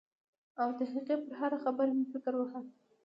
او 0.61 0.69
د 0.77 0.81
هغې 0.91 1.15
پر 1.23 1.33
هره 1.39 1.57
خبره 1.63 1.91
مې 1.97 2.05
فکر 2.13 2.33
واهه. 2.37 2.61